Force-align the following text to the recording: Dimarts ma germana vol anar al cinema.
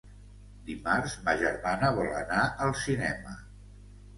Dimarts 0.69 1.13
ma 1.27 1.35
germana 1.43 1.91
vol 1.99 2.09
anar 2.25 2.41
al 2.67 2.75
cinema. 2.87 3.37